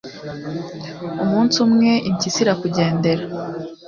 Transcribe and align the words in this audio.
umunsi 1.23 1.55
umwe, 1.65 1.91
impyisi 2.09 2.39
irakugendera 2.43 3.23